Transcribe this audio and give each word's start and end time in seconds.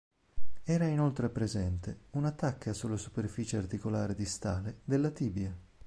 Era 0.63 0.87
inoltre 0.87 1.29
presente 1.29 2.05
una 2.13 2.31
tacca 2.31 2.73
sulla 2.73 2.97
superficie 2.97 3.57
articolare 3.57 4.15
distale 4.15 4.79
della 4.85 5.11
tibia. 5.11 5.55